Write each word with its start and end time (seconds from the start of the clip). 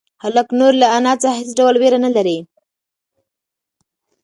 هلک 0.23 0.47
نور 0.59 0.73
له 0.81 0.87
انا 0.97 1.13
څخه 1.21 1.35
هېڅ 1.39 1.49
ډول 1.59 1.75
وېره 1.77 1.99
نهلري. 2.05 2.37